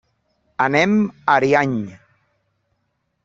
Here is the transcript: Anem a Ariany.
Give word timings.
Anem 0.63 0.95
a 1.09 1.35
Ariany. 1.35 1.75